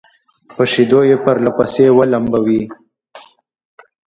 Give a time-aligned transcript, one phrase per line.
[0.55, 2.61] په شيدو يې پرله پسې ولمبوي